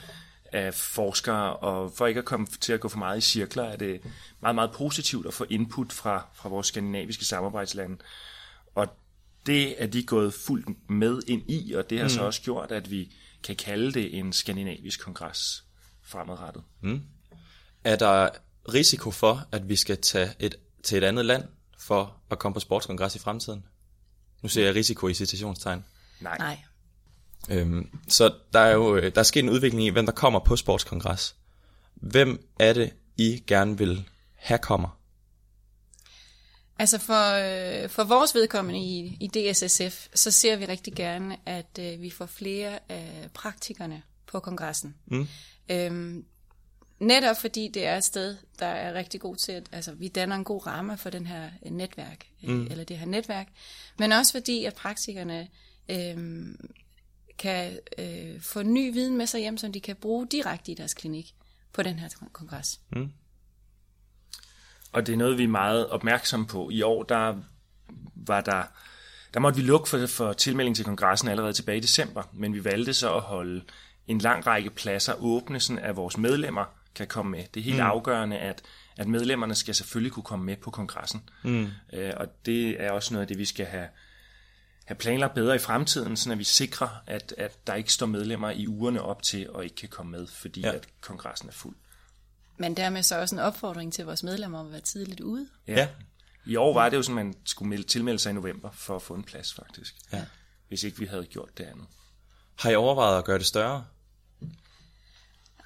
af 0.52 0.74
forskere, 0.74 1.56
og 1.56 1.92
for 1.96 2.06
ikke 2.06 2.18
at 2.18 2.24
komme 2.24 2.46
til 2.46 2.72
at 2.72 2.80
gå 2.80 2.88
for 2.88 2.98
meget 2.98 3.18
i 3.18 3.20
cirkler, 3.20 3.62
er 3.62 3.76
det 3.76 4.00
meget, 4.40 4.54
meget 4.54 4.72
positivt 4.72 5.26
at 5.26 5.34
få 5.34 5.44
input 5.50 5.92
fra, 5.92 6.26
fra 6.34 6.48
vores 6.48 6.66
skandinaviske 6.66 7.24
samarbejdslande. 7.24 7.96
Og 8.74 8.88
det 9.46 9.82
er 9.82 9.86
de 9.86 10.02
gået 10.02 10.34
fuldt 10.34 10.90
med 10.90 11.20
ind 11.26 11.50
i, 11.50 11.72
og 11.72 11.90
det 11.90 11.98
har 11.98 12.04
mm. 12.04 12.10
så 12.10 12.22
også 12.22 12.42
gjort, 12.42 12.72
at 12.72 12.90
vi 12.90 13.12
kan 13.42 13.56
kalde 13.56 13.92
det 13.92 14.18
en 14.18 14.32
skandinavisk 14.32 15.00
kongres 15.00 15.64
fremadrettet. 16.02 16.62
Er 17.84 17.96
der 17.96 18.28
risiko 18.74 19.10
for, 19.10 19.46
at 19.52 19.68
vi 19.68 19.76
skal 19.76 20.00
tage 20.00 20.30
et, 20.38 20.54
til 20.82 20.98
et 20.98 21.04
andet 21.04 21.24
land 21.24 21.44
for 21.78 22.16
at 22.30 22.38
komme 22.38 22.54
på 22.54 22.60
sportskongres 22.60 23.16
i 23.16 23.18
fremtiden? 23.18 23.64
Nu 24.42 24.48
ser 24.48 24.64
jeg 24.64 24.74
risiko 24.74 25.08
i 25.08 25.14
citationstegn. 25.14 25.84
Nej. 26.20 26.38
Nej. 26.38 26.58
Øhm, 27.50 28.00
så 28.08 28.34
der 28.52 28.60
er 28.60 28.72
jo 28.72 28.96
øh, 28.96 29.14
der 29.14 29.18
er 29.18 29.22
sket 29.22 29.42
en 29.42 29.50
udvikling 29.50 29.86
i, 29.86 29.88
hvem 29.88 30.06
der 30.06 30.12
kommer 30.12 30.40
på 30.40 30.56
sportskongres. 30.56 31.36
Hvem 31.94 32.48
er 32.58 32.72
det, 32.72 32.92
I 33.16 33.44
gerne 33.46 33.78
vil 33.78 34.08
have 34.34 34.58
kommer? 34.58 34.98
Altså 36.78 36.98
for, 36.98 37.32
øh, 37.82 37.88
for 37.88 38.04
vores 38.04 38.34
vedkommende 38.34 38.80
i, 38.80 39.16
i 39.20 39.26
DSSF, 39.26 40.08
så 40.14 40.30
ser 40.30 40.56
vi 40.56 40.64
rigtig 40.64 40.92
gerne, 40.94 41.36
at 41.46 41.78
øh, 41.80 42.02
vi 42.02 42.10
får 42.10 42.26
flere 42.26 42.78
af 42.88 43.28
praktikerne 43.34 44.02
på 44.26 44.40
kongressen. 44.40 44.94
Mm. 45.06 45.28
Øhm, 45.68 46.24
netop 47.02 47.36
fordi 47.40 47.68
det 47.68 47.86
er 47.86 47.96
et 47.96 48.04
sted, 48.04 48.36
der 48.58 48.66
er 48.66 48.94
rigtig 48.94 49.20
god 49.20 49.36
til, 49.36 49.52
at 49.52 49.68
altså, 49.72 49.92
vi 49.92 50.08
danner 50.08 50.36
en 50.36 50.44
god 50.44 50.66
ramme 50.66 50.98
for 50.98 51.10
den 51.10 51.26
her 51.26 51.50
øh, 51.66 51.72
netværk, 51.72 52.26
mm. 52.42 52.66
eller 52.70 52.84
det 52.84 52.98
her 52.98 53.06
netværk, 53.06 53.48
men 53.98 54.12
også 54.12 54.32
fordi, 54.32 54.64
at 54.64 54.74
praktikerne 54.74 55.48
øh, 55.88 56.46
kan 57.38 57.78
øh, 57.98 58.40
få 58.40 58.62
ny 58.62 58.92
viden 58.92 59.16
med 59.16 59.26
sig 59.26 59.40
hjem, 59.40 59.58
som 59.58 59.72
de 59.72 59.80
kan 59.80 59.96
bruge 59.96 60.26
direkte 60.26 60.72
i 60.72 60.74
deres 60.74 60.94
klinik 60.94 61.34
på 61.72 61.82
den 61.82 61.98
her 61.98 62.08
kongres. 62.32 62.80
Og 64.92 65.06
det 65.06 65.12
er 65.12 65.16
noget, 65.16 65.38
vi 65.38 65.44
er 65.44 65.48
meget 65.48 65.88
opmærksomme 65.88 66.46
på. 66.46 66.70
I 66.70 66.82
år, 66.82 67.02
der 67.02 67.42
var 68.14 68.40
der, 68.40 68.62
der 69.34 69.40
måtte 69.40 69.60
vi 69.60 69.66
lukke 69.66 69.88
for, 69.88 70.06
for 70.06 70.32
tilmelding 70.32 70.76
til 70.76 70.84
kongressen 70.84 71.28
allerede 71.28 71.52
tilbage 71.52 71.78
i 71.78 71.80
december, 71.80 72.22
men 72.32 72.54
vi 72.54 72.64
valgte 72.64 72.94
så 72.94 73.14
at 73.14 73.20
holde 73.20 73.64
en 74.06 74.18
lang 74.18 74.46
række 74.46 74.70
pladser 74.70 75.14
åbne, 75.18 75.60
sådan 75.60 75.84
at 75.84 75.96
vores 75.96 76.18
medlemmer 76.18 76.81
kan 76.94 77.06
komme 77.06 77.30
med. 77.30 77.44
Det 77.54 77.60
er 77.60 77.64
helt 77.64 77.76
mm. 77.76 77.82
afgørende, 77.82 78.38
at, 78.38 78.62
at 78.96 79.08
medlemmerne 79.08 79.54
skal 79.54 79.74
selvfølgelig 79.74 80.12
kunne 80.12 80.22
komme 80.22 80.44
med 80.44 80.56
på 80.56 80.70
kongressen. 80.70 81.28
Mm. 81.44 81.68
Øh, 81.92 82.12
og 82.16 82.26
det 82.46 82.82
er 82.82 82.90
også 82.90 83.14
noget 83.14 83.22
af 83.22 83.28
det, 83.28 83.38
vi 83.38 83.44
skal 83.44 83.66
have, 83.66 83.88
have 84.84 84.96
planlagt 84.96 85.34
bedre 85.34 85.54
i 85.54 85.58
fremtiden, 85.58 86.16
så 86.16 86.32
at 86.32 86.38
vi 86.38 86.44
sikrer, 86.44 86.88
at, 87.06 87.34
at 87.38 87.66
der 87.66 87.74
ikke 87.74 87.92
står 87.92 88.06
medlemmer 88.06 88.50
i 88.50 88.66
ugerne 88.66 89.02
op 89.02 89.22
til 89.22 89.50
og 89.50 89.64
ikke 89.64 89.76
kan 89.76 89.88
komme 89.88 90.12
med, 90.12 90.26
fordi 90.26 90.60
ja. 90.60 90.72
at 90.72 90.88
kongressen 91.00 91.48
er 91.48 91.52
fuld. 91.52 91.76
Men 92.56 92.76
dermed 92.76 93.02
så 93.02 93.20
også 93.20 93.34
en 93.34 93.40
opfordring 93.40 93.92
til 93.92 94.04
vores 94.04 94.22
medlemmer 94.22 94.58
om 94.58 94.66
at 94.66 94.72
være 94.72 94.80
tidligt 94.80 95.20
ude. 95.20 95.48
Ja. 95.66 95.88
I 96.46 96.56
år 96.56 96.74
var 96.74 96.88
det 96.88 96.96
jo 96.96 97.02
sådan, 97.02 97.18
at 97.18 97.26
man 97.26 97.34
skulle 97.44 97.68
melde, 97.68 97.82
tilmelde 97.82 98.18
sig 98.18 98.30
i 98.30 98.32
november 98.32 98.70
for 98.70 98.96
at 98.96 99.02
få 99.02 99.14
en 99.14 99.22
plads, 99.22 99.54
faktisk. 99.54 99.94
Ja. 100.12 100.24
Hvis 100.68 100.82
ikke 100.82 100.98
vi 100.98 101.06
havde 101.06 101.24
gjort 101.24 101.58
det 101.58 101.64
andet. 101.64 101.86
Har 102.58 102.70
I 102.70 102.74
overvejet 102.74 103.18
at 103.18 103.24
gøre 103.24 103.38
det 103.38 103.46
større? 103.46 103.84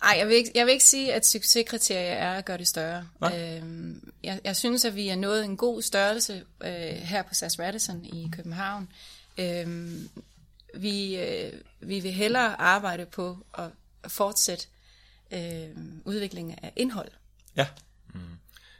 Nej, 0.06 0.16
jeg 0.18 0.28
vil, 0.28 0.36
ikke, 0.36 0.50
jeg 0.54 0.66
vil 0.66 0.72
ikke 0.72 0.84
sige, 0.84 1.14
at 1.14 1.26
succeskriteriet 1.26 2.12
er 2.12 2.30
at 2.30 2.44
gøre 2.44 2.58
det 2.58 2.68
større. 2.68 3.06
Øhm, 3.34 4.12
jeg, 4.22 4.40
jeg 4.44 4.56
synes, 4.56 4.84
at 4.84 4.96
vi 4.96 5.08
er 5.08 5.16
nået 5.16 5.44
en 5.44 5.56
god 5.56 5.82
størrelse 5.82 6.44
øh, 6.64 6.70
her 6.94 7.22
på 7.22 7.34
SAS 7.34 7.58
Radisson 7.58 8.04
i 8.04 8.28
København. 8.32 8.88
Øhm, 9.38 10.08
vi, 10.74 11.16
øh, 11.16 11.52
vi 11.80 12.00
vil 12.00 12.12
hellere 12.12 12.60
arbejde 12.60 13.06
på 13.06 13.38
at 13.58 13.70
fortsætte 14.08 14.66
øh, 15.30 15.68
udviklingen 16.04 16.58
af 16.62 16.72
indhold. 16.76 17.10
Ja. 17.56 17.66
Mm. 18.14 18.20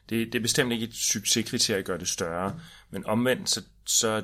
Det, 0.08 0.32
det 0.32 0.38
er 0.38 0.42
bestemt 0.42 0.72
ikke 0.72 0.84
et 0.84 0.94
succeskriterie 0.94 1.78
at 1.78 1.84
gøre 1.84 1.98
det 1.98 2.08
større, 2.08 2.60
men 2.90 3.06
omvendt, 3.06 3.50
så, 3.50 3.62
så 3.86 4.22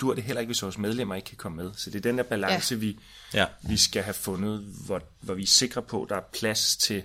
dur 0.00 0.14
det 0.14 0.24
heller 0.24 0.40
ikke, 0.40 0.48
hvis 0.48 0.62
vores 0.62 0.78
medlemmer 0.78 1.14
ikke 1.14 1.26
kan 1.26 1.36
komme 1.36 1.62
med. 1.62 1.70
Så 1.76 1.90
det 1.90 1.98
er 1.98 2.02
den 2.02 2.18
der 2.18 2.24
balance, 2.24 2.74
ja. 2.74 2.78
vi, 2.78 2.98
ja. 3.34 3.46
vi 3.62 3.76
skal 3.76 4.02
have 4.02 4.14
fundet, 4.14 4.58
hvor, 4.58 5.02
hvor 5.20 5.34
vi 5.34 5.42
er 5.42 5.46
sikre 5.46 5.82
på, 5.82 6.02
at 6.02 6.08
der 6.08 6.16
er 6.16 6.24
plads 6.32 6.76
til 6.76 7.02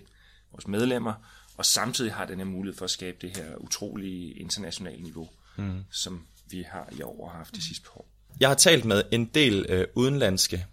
vores 0.52 0.68
medlemmer, 0.68 1.14
og 1.58 1.66
samtidig 1.66 2.14
har 2.14 2.26
den 2.26 2.38
her 2.38 2.46
mulighed 2.46 2.78
for 2.78 2.86
at 2.86 2.92
skabe 2.92 3.18
det 3.22 3.38
her 3.38 3.56
utrolige 3.58 4.34
internationale 4.34 5.04
niveau, 5.04 5.30
mm. 5.56 5.84
som 5.92 6.26
vi 6.50 6.66
har 6.70 6.90
i 6.92 7.02
år 7.02 7.24
og 7.26 7.32
haft 7.32 7.56
de 7.56 7.62
sidste 7.62 7.84
par 7.84 7.98
år. 7.98 8.08
Jeg 8.40 8.50
har 8.50 8.56
talt 8.56 8.86
med 8.86 9.04
en 9.12 9.26
del 9.26 9.66
øh, 9.70 9.88
udenlandske 9.96 10.66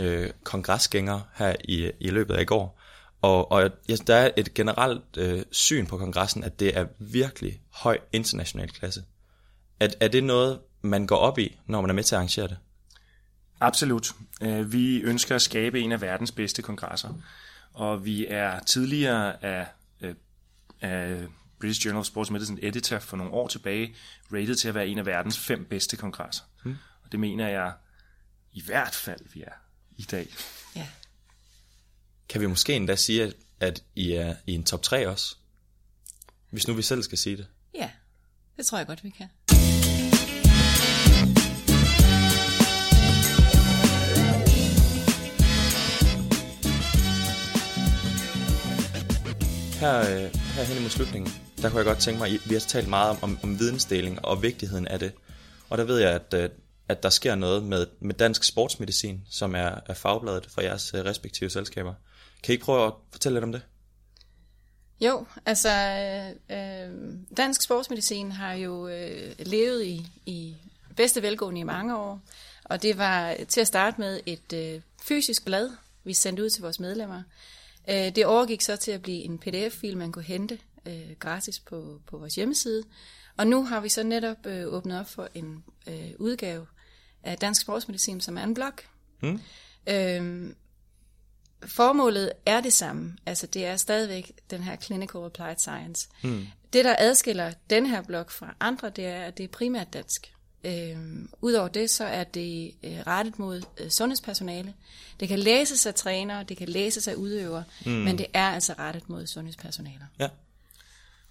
øh, 0.00 0.30
kongresgængere 0.42 1.22
her 1.34 1.56
i, 1.64 1.90
i 2.00 2.10
løbet 2.10 2.34
af 2.34 2.42
i 2.42 2.44
går, 2.44 2.80
og, 3.22 3.52
og 3.52 3.70
ja, 3.88 3.96
der 4.06 4.14
er 4.14 4.30
et 4.36 4.54
generelt 4.54 5.16
øh, 5.16 5.42
syn 5.50 5.86
på 5.86 5.98
kongressen, 5.98 6.44
at 6.44 6.60
det 6.60 6.76
er 6.76 6.86
virkelig 6.98 7.60
høj 7.70 7.98
international 8.12 8.70
klasse. 8.70 9.04
Er, 9.80 9.88
er 10.00 10.08
det 10.08 10.24
noget, 10.24 10.58
man 10.86 11.06
går 11.06 11.16
op 11.16 11.38
i, 11.38 11.58
når 11.66 11.80
man 11.80 11.90
er 11.90 11.94
med 11.94 12.04
til 12.04 12.14
at 12.14 12.16
arrangere 12.16 12.48
det? 12.48 12.58
Absolut. 13.60 14.12
Øh, 14.40 14.72
vi 14.72 15.00
ønsker 15.00 15.34
at 15.34 15.42
skabe 15.42 15.80
en 15.80 15.92
af 15.92 16.00
verdens 16.00 16.32
bedste 16.32 16.62
kongresser, 16.62 17.14
og 17.72 18.04
vi 18.04 18.26
er 18.26 18.60
tidligere 18.60 19.44
af, 19.44 19.66
øh, 20.00 20.14
af 20.80 21.26
British 21.60 21.86
Journal 21.86 22.00
of 22.00 22.06
Sports 22.06 22.30
Medicine 22.30 22.64
editor 22.64 22.98
for 22.98 23.16
nogle 23.16 23.32
år 23.32 23.48
tilbage 23.48 23.94
rated 24.32 24.54
til 24.54 24.68
at 24.68 24.74
være 24.74 24.88
en 24.88 24.98
af 24.98 25.06
verdens 25.06 25.38
fem 25.38 25.64
bedste 25.64 25.96
kongresser. 25.96 26.44
Hmm. 26.62 26.76
Og 27.04 27.12
det 27.12 27.20
mener 27.20 27.48
jeg 27.48 27.72
i 28.52 28.62
hvert 28.62 28.94
fald, 28.94 29.20
vi 29.34 29.42
er 29.42 29.52
i 29.96 30.02
dag. 30.02 30.28
Ja. 30.76 30.88
Kan 32.28 32.40
vi 32.40 32.46
måske 32.46 32.74
endda 32.74 32.96
sige, 32.96 33.32
at 33.60 33.82
I 33.94 34.12
er 34.12 34.34
i 34.46 34.52
en 34.52 34.64
top 34.64 34.82
3 34.82 35.08
også? 35.08 35.36
Hvis 36.50 36.68
nu 36.68 36.74
vi 36.74 36.82
selv 36.82 37.02
skal 37.02 37.18
sige 37.18 37.36
det. 37.36 37.46
Ja, 37.74 37.90
det 38.56 38.66
tror 38.66 38.78
jeg 38.78 38.86
godt, 38.86 39.04
vi 39.04 39.10
kan. 39.10 39.28
Her, 49.80 50.00
øh, 50.00 50.34
her 50.34 50.62
hen 50.62 50.76
imod 50.76 50.90
slutningen, 50.90 51.32
der 51.62 51.68
kunne 51.68 51.78
jeg 51.78 51.84
godt 51.84 51.98
tænke 51.98 52.18
mig, 52.18 52.34
at 52.34 52.40
vi 52.48 52.54
har 52.54 52.60
talt 52.60 52.88
meget 52.88 53.10
om, 53.10 53.18
om, 53.22 53.38
om 53.42 53.58
vidensdeling 53.58 54.24
og 54.24 54.42
vigtigheden 54.42 54.88
af 54.88 54.98
det. 54.98 55.12
Og 55.70 55.78
der 55.78 55.84
ved 55.84 55.98
jeg, 55.98 56.10
at, 56.10 56.34
øh, 56.34 56.50
at 56.88 57.02
der 57.02 57.10
sker 57.10 57.34
noget 57.34 57.62
med, 57.62 57.86
med 58.00 58.14
dansk 58.14 58.44
sportsmedicin, 58.44 59.20
som 59.30 59.54
er, 59.54 59.70
er 59.86 59.94
fagbladet 59.94 60.46
for 60.50 60.60
jeres 60.60 60.94
øh, 60.94 61.04
respektive 61.04 61.50
selskaber. 61.50 61.94
Kan 62.42 62.52
I 62.52 62.54
ikke 62.54 62.64
prøve 62.64 62.86
at 62.86 62.92
fortælle 63.12 63.36
lidt 63.36 63.44
om 63.44 63.52
det? 63.52 63.62
Jo, 65.00 65.26
altså 65.46 65.70
øh, 66.50 66.56
øh 66.58 67.14
dansk 67.36 67.62
sportsmedicin 67.62 68.32
har 68.32 68.52
jo 68.52 68.88
øh, 68.88 69.34
levet 69.38 69.84
i, 69.84 70.06
i 70.26 70.56
bedste 70.96 71.22
velgående 71.22 71.60
i 71.60 71.64
mange 71.64 71.96
år, 71.96 72.20
og 72.64 72.82
det 72.82 72.98
var 72.98 73.36
til 73.48 73.60
at 73.60 73.66
starte 73.66 74.00
med 74.00 74.20
et 74.26 74.52
øh, 74.54 74.80
fysisk 75.02 75.44
blad, 75.44 75.70
vi 76.04 76.14
sendte 76.14 76.42
ud 76.42 76.50
til 76.50 76.62
vores 76.62 76.80
medlemmer. 76.80 77.22
Øh, 77.88 78.16
det 78.16 78.26
overgik 78.26 78.60
så 78.60 78.76
til 78.76 78.90
at 78.90 79.02
blive 79.02 79.22
en 79.22 79.38
pdf-fil, 79.38 79.96
man 79.96 80.12
kunne 80.12 80.24
hente 80.24 80.58
øh, 80.86 81.10
gratis 81.18 81.58
på, 81.58 82.00
på 82.06 82.18
vores 82.18 82.34
hjemmeside, 82.34 82.82
og 83.36 83.46
nu 83.46 83.64
har 83.64 83.80
vi 83.80 83.88
så 83.88 84.02
netop 84.02 84.46
øh, 84.46 84.66
åbnet 84.66 85.00
op 85.00 85.08
for 85.08 85.28
en 85.34 85.64
øh, 85.86 86.10
udgave 86.18 86.66
af 87.22 87.38
Dansk 87.38 87.60
Sportsmedicin, 87.60 88.20
som 88.20 88.38
er 88.38 88.42
en 88.42 88.54
blog. 88.54 88.72
Mm. 89.22 89.40
Øh, 89.86 90.52
formålet 91.66 92.32
er 92.46 92.60
det 92.60 92.72
samme. 92.72 93.16
Altså 93.26 93.46
det 93.46 93.66
er 93.66 93.76
stadigvæk 93.76 94.32
den 94.50 94.62
her 94.62 94.76
clinical 94.76 95.24
applied 95.24 95.56
science. 95.58 96.08
Mm. 96.22 96.46
Det, 96.72 96.84
der 96.84 96.96
adskiller 96.98 97.52
den 97.70 97.86
her 97.86 98.02
blog 98.02 98.30
fra 98.30 98.54
andre, 98.60 98.90
det 98.90 99.06
er, 99.06 99.22
at 99.22 99.38
det 99.38 99.44
er 99.44 99.48
primært 99.48 99.92
dansk. 99.92 100.35
Øhm, 100.64 101.28
Udover 101.42 101.68
det, 101.68 101.90
så 101.90 102.04
er 102.04 102.24
det 102.24 102.74
øh, 102.82 102.98
rettet 103.06 103.38
mod 103.38 103.62
øh, 103.78 103.90
sundhedspersonale. 103.90 104.74
Det 105.20 105.28
kan 105.28 105.38
læses 105.38 105.86
af 105.86 105.94
trænere, 105.94 106.44
det 106.44 106.56
kan 106.56 106.68
læses 106.68 107.08
af 107.08 107.14
udøvere, 107.14 107.64
mm. 107.86 107.92
men 107.92 108.18
det 108.18 108.26
er 108.32 108.48
altså 108.48 108.74
rettet 108.78 109.08
mod 109.08 109.26
sundhedspersonale. 109.26 110.06
Ja. 110.18 110.28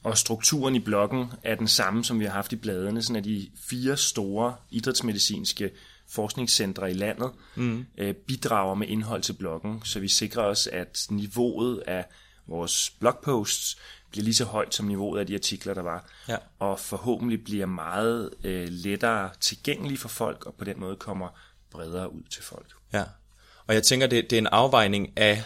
Og 0.03 0.17
strukturen 0.17 0.75
i 0.75 0.79
bloggen 0.79 1.31
er 1.43 1.55
den 1.55 1.67
samme, 1.67 2.03
som 2.05 2.19
vi 2.19 2.25
har 2.25 2.31
haft 2.31 2.53
i 2.53 2.55
bladene, 2.55 3.01
sådan 3.01 3.15
at 3.15 3.23
de 3.23 3.49
fire 3.69 3.97
store 3.97 4.55
idrætsmedicinske 4.71 5.71
forskningscentre 6.07 6.91
i 6.91 6.93
landet 6.93 7.31
mm. 7.55 7.85
øh, 7.97 8.13
bidrager 8.13 8.75
med 8.75 8.87
indhold 8.87 9.21
til 9.21 9.33
bloggen, 9.33 9.81
så 9.83 9.99
vi 9.99 10.07
sikrer 10.07 10.43
os, 10.43 10.67
at 10.67 11.07
niveauet 11.09 11.83
af 11.87 12.05
vores 12.47 12.93
blogposts 12.99 13.77
bliver 14.15 14.23
lige 14.23 14.35
så 14.35 14.45
højt 14.45 14.75
som 14.75 14.85
niveauet 14.85 15.19
af 15.19 15.27
de 15.27 15.33
artikler, 15.33 15.73
der 15.73 15.81
var, 15.81 16.09
ja. 16.27 16.37
og 16.59 16.79
forhåbentlig 16.79 17.43
bliver 17.43 17.65
meget 17.65 18.29
øh, 18.43 18.67
lettere 18.69 19.29
tilgængelige 19.41 19.97
for 19.97 20.09
folk, 20.09 20.45
og 20.45 20.55
på 20.57 20.65
den 20.65 20.79
måde 20.79 20.95
kommer 20.95 21.27
bredere 21.71 22.13
ud 22.13 22.23
til 22.29 22.43
folk. 22.43 22.73
Ja, 22.93 23.03
og 23.67 23.73
jeg 23.73 23.83
tænker, 23.83 24.07
det, 24.07 24.29
det 24.29 24.35
er 24.35 24.41
en 24.41 24.47
afvejning 24.47 25.17
af, 25.17 25.43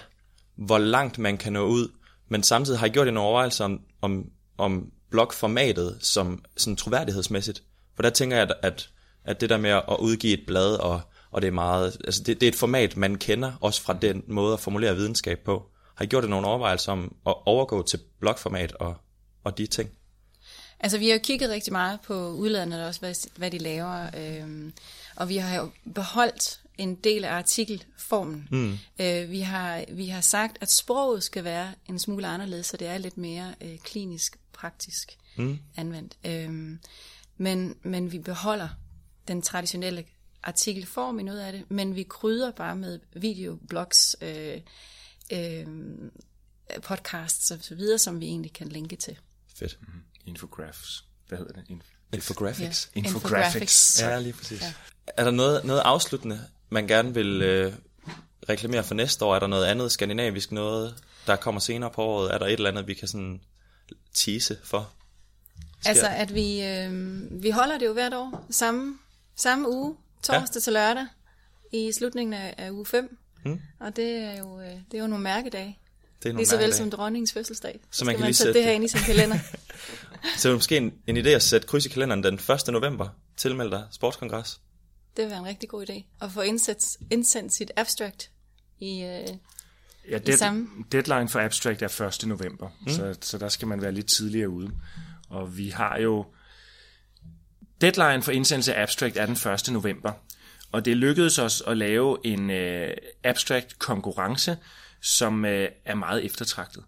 hvor 0.55 0.77
langt 0.77 1.17
man 1.17 1.37
kan 1.37 1.53
nå 1.53 1.65
ud, 1.65 1.87
men 2.27 2.43
samtidig 2.43 2.79
har 2.79 2.85
jeg 2.85 2.93
gjort 2.93 3.07
en 3.07 3.17
overvejelse 3.17 3.63
om, 3.63 3.81
om, 4.01 4.31
om 4.57 4.91
blogformatet 5.09 5.97
som 6.01 6.43
sådan 6.57 6.75
troværdighedsmæssigt. 6.75 7.63
For 7.95 8.01
der 8.01 8.09
tænker 8.09 8.37
jeg, 8.37 8.49
at, 8.49 8.55
at 8.63 8.89
at 9.23 9.41
det 9.41 9.49
der 9.49 9.57
med 9.57 9.69
at 9.69 9.97
udgive 9.99 10.33
et 10.33 10.43
blad, 10.47 10.75
og, 10.75 11.01
og 11.31 11.41
det 11.41 11.47
er 11.47 11.51
meget, 11.51 11.97
altså 12.03 12.23
det, 12.23 12.41
det 12.41 12.47
er 12.47 12.51
et 12.51 12.55
format, 12.55 12.97
man 12.97 13.15
kender, 13.15 13.51
også 13.61 13.81
fra 13.81 13.97
den 14.01 14.23
måde 14.27 14.53
at 14.53 14.59
formulere 14.59 14.95
videnskab 14.95 15.39
på. 15.45 15.69
Har 15.99 16.03
I 16.03 16.07
gjort 16.07 16.23
det 16.23 16.29
nogle 16.29 16.47
overvejelser 16.47 16.91
om 16.91 17.15
at 17.25 17.35
overgå 17.45 17.83
til 17.83 17.99
blogformat 18.19 18.71
og, 18.71 18.95
og 19.43 19.57
de 19.57 19.67
ting? 19.67 19.89
Altså 20.79 20.97
vi 20.97 21.07
har 21.07 21.13
jo 21.13 21.19
kigget 21.23 21.49
rigtig 21.49 21.73
meget 21.73 22.01
på 22.01 22.29
udlandet 22.29 22.85
også, 22.85 22.99
hvad, 22.99 23.29
hvad 23.37 23.51
de 23.51 23.57
laver, 23.57 24.09
øhm, 24.17 24.73
og 25.15 25.29
vi 25.29 25.37
har 25.37 25.59
jo 25.61 25.69
beholdt 25.95 26.61
en 26.77 26.95
del 26.95 27.25
af 27.25 27.33
artikelformen. 27.33 28.47
Mm. 28.51 28.77
Øh, 28.99 29.31
vi, 29.31 29.39
har, 29.39 29.83
vi 29.91 30.07
har 30.07 30.21
sagt, 30.21 30.57
at 30.61 30.71
sproget 30.71 31.23
skal 31.23 31.43
være 31.43 31.73
en 31.89 31.99
smule 31.99 32.27
anderledes, 32.27 32.65
så 32.65 32.77
det 32.77 32.87
er 32.87 32.97
lidt 32.97 33.17
mere 33.17 33.53
øh, 33.61 33.77
klinisk, 33.77 34.37
praktisk 34.53 35.17
mm. 35.35 35.59
anvendt. 35.75 36.17
Øhm, 36.25 36.79
men, 37.37 37.75
men 37.81 38.11
vi 38.11 38.19
beholder 38.19 38.69
den 39.27 39.41
traditionelle 39.41 40.05
artikelform 40.43 41.19
i 41.19 41.23
noget 41.23 41.39
af 41.39 41.51
det, 41.51 41.71
men 41.71 41.95
vi 41.95 42.03
krydder 42.03 42.51
bare 42.51 42.75
med 42.75 42.99
videoblogs, 43.13 44.15
øh, 44.21 44.61
øh, 45.33 45.67
podcasts 46.81 47.51
og 47.51 47.57
så 47.61 47.75
videre, 47.75 47.97
som 47.97 48.19
vi 48.19 48.25
egentlig 48.25 48.53
kan 48.53 48.67
linke 48.67 48.95
til. 48.95 49.17
Fedt. 49.55 49.77
Mm-hmm. 49.81 50.01
Infographics. 50.25 51.03
Hvad 51.27 51.37
hedder 51.37 51.53
det? 51.53 51.65
Inf- 51.69 52.13
Infographics. 52.13 52.91
Ja. 52.95 52.99
Infographics. 52.99 54.01
Ja, 54.01 54.19
lige 54.19 54.33
præcis. 54.33 54.61
Ja. 54.61 54.73
Er 55.07 55.23
der 55.23 55.31
noget, 55.31 55.65
noget 55.65 55.81
afsluttende, 55.85 56.41
man 56.69 56.87
gerne 56.87 57.13
vil 57.13 57.41
øh, 57.41 57.73
reklamere 58.49 58.83
for 58.83 58.93
næste 58.95 59.25
år? 59.25 59.35
Er 59.35 59.39
der 59.39 59.47
noget 59.47 59.65
andet 59.65 59.91
skandinavisk 59.91 60.51
noget, 60.51 61.03
der 61.27 61.35
kommer 61.35 61.61
senere 61.61 61.91
på 61.91 62.03
året? 62.03 62.33
Er 62.33 62.37
der 62.37 62.45
et 62.45 62.53
eller 62.53 62.69
andet, 62.69 62.87
vi 62.87 62.93
kan 62.93 63.07
sådan 63.07 63.41
tease 64.13 64.57
for? 64.63 64.93
Sker? 65.79 65.89
Altså, 65.89 66.07
at 66.07 66.33
vi, 66.33 66.63
øh, 66.63 67.43
vi 67.43 67.49
holder 67.49 67.77
det 67.77 67.85
jo 67.85 67.93
hvert 67.93 68.13
år, 68.13 68.45
samme 68.49 68.97
Samme 69.39 69.69
uge, 69.69 69.95
torsdag 70.23 70.55
ja. 70.55 70.59
til 70.59 70.73
lørdag, 70.73 71.05
i 71.71 71.91
slutningen 71.91 72.33
af, 72.33 72.55
af 72.57 72.71
uge 72.71 72.85
5. 72.85 73.17
Mm. 73.45 73.59
Og 73.79 73.95
det 73.95 74.15
er 74.15 74.37
jo, 74.37 74.59
øh, 74.59 74.67
det 74.67 74.93
er 74.93 74.99
jo 74.99 75.07
nogle 75.07 75.23
mærkedage. 75.23 75.79
Det 76.23 76.29
er 76.29 76.33
nogle 76.33 76.39
Lige 76.39 76.47
så 76.47 76.57
vel 76.57 76.73
som 76.73 76.91
dronningens 76.91 77.33
fødselsdag. 77.33 77.79
Så, 77.91 77.99
så 77.99 78.05
man 78.05 78.13
kan 78.13 78.19
man 78.19 78.27
lige 78.27 78.35
sætte 78.35 78.53
det 78.53 78.63
her 78.63 78.71
ind 78.71 78.83
i 78.83 78.87
sin 78.87 78.99
kalender. 78.99 79.37
så 80.37 80.47
er 80.47 80.51
det 80.51 80.57
måske 80.57 80.77
en, 80.77 80.93
en 81.07 81.17
idé 81.17 81.29
at 81.29 81.43
sætte 81.43 81.67
kryds 81.67 81.85
i 81.85 81.89
kalenderen 81.89 82.23
den 82.23 82.33
1. 82.33 82.67
november. 82.67 83.07
Tilmelde 83.37 83.71
dig 83.71 83.87
sportskongres. 83.91 84.61
Det 85.17 85.23
vil 85.23 85.29
være 85.29 85.39
en 85.39 85.45
rigtig 85.45 85.69
god 85.69 85.89
idé. 85.89 86.03
At 86.21 86.31
få 86.31 86.41
indsat, 86.41 86.97
indsendt 87.11 87.53
sit 87.53 87.71
abstract 87.75 88.31
i, 88.79 89.01
øh, 89.03 89.27
ja, 90.09 90.17
dead, 90.17 90.37
samme... 90.37 90.67
Deadline 90.91 91.29
for 91.29 91.39
abstract 91.39 91.81
er 91.81 92.21
1. 92.21 92.27
november, 92.27 92.69
mm. 92.81 92.89
så, 92.89 93.15
så 93.21 93.37
der 93.37 93.49
skal 93.49 93.67
man 93.67 93.81
være 93.81 93.91
lidt 93.91 94.07
tidligere 94.07 94.49
ude. 94.49 94.71
Og 95.29 95.57
vi 95.57 95.69
har 95.69 95.97
jo 95.97 96.25
Deadline 97.81 98.21
for 98.21 98.31
indsendelse 98.31 98.75
af 98.75 98.81
abstract 98.81 99.17
er 99.17 99.25
den 99.25 99.51
1. 99.53 99.69
november. 99.71 100.11
Og 100.71 100.85
det 100.85 100.97
lykkedes 100.97 101.39
os 101.39 101.63
at 101.67 101.77
lave 101.77 102.17
en 102.23 102.49
øh, 102.49 102.97
abstract 103.23 103.79
konkurrence, 103.79 104.57
som 105.01 105.45
øh, 105.45 105.69
er 105.85 105.95
meget 105.95 106.25
eftertragtet. 106.25 106.83